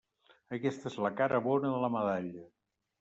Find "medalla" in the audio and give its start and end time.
1.99-2.47